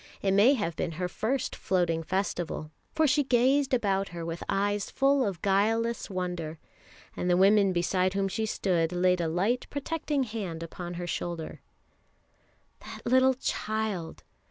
It 0.23 0.33
may 0.33 0.55
have 0.55 0.75
been 0.75 0.93
her 0.93 1.07
first 1.07 1.55
Floating 1.55 2.01
Festival, 2.01 2.71
for 2.95 3.05
she 3.05 3.23
gazed 3.23 3.71
about 3.71 4.07
her 4.07 4.25
with 4.25 4.41
eyes 4.49 4.89
full 4.89 5.23
of 5.23 5.43
guileless 5.43 6.09
wonder, 6.09 6.57
and 7.15 7.29
the 7.29 7.37
woman 7.37 7.71
beside 7.71 8.15
whom 8.15 8.27
she 8.27 8.47
stood 8.47 8.91
laid 8.91 9.21
a 9.21 9.27
light, 9.27 9.67
protecting 9.69 10.23
hand 10.23 10.63
upon 10.63 10.95
her 10.95 11.05
shoulder. 11.05 11.61
That 12.79 13.05
little 13.05 13.35
child! 13.35 14.23